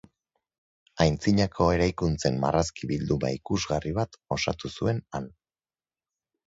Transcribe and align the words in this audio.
Antzinako 1.05 1.67
eraikuntzen 1.75 2.41
marrazki 2.45 2.91
bilduma 2.93 3.33
ikusgarri 3.39 3.95
bat 4.01 4.21
osatu 4.39 4.77
zuen 4.81 5.05
han. 5.19 5.35